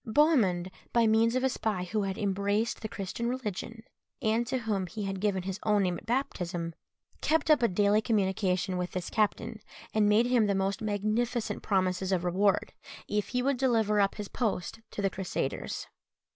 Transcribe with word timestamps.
Bohemund, 0.03 0.71
by 0.93 1.05
means 1.05 1.35
of 1.35 1.43
a 1.43 1.49
spy 1.49 1.83
who 1.83 2.01
had 2.01 2.17
embraced 2.17 2.81
the 2.81 2.87
Christian 2.89 3.29
religion, 3.29 3.83
and 4.19 4.47
to 4.47 4.57
whom 4.57 4.87
he 4.87 5.03
had 5.03 5.19
given 5.21 5.43
his 5.43 5.59
own 5.61 5.83
name 5.83 5.99
at 5.99 6.07
baptism, 6.07 6.73
kept 7.21 7.51
up 7.51 7.61
a 7.61 7.67
daily 7.67 8.01
communication 8.01 8.77
with 8.77 8.93
this 8.93 9.11
captain, 9.11 9.59
and 9.93 10.09
made 10.09 10.25
him 10.25 10.47
the 10.47 10.55
most 10.55 10.81
magnificent 10.81 11.61
promises 11.61 12.11
of 12.11 12.23
reward, 12.23 12.73
if 13.07 13.27
he 13.27 13.43
would 13.43 13.57
deliver 13.57 13.99
up 13.99 14.15
his 14.15 14.27
post 14.27 14.79
to 14.89 15.03
the 15.03 15.09
Crusaders. 15.11 15.85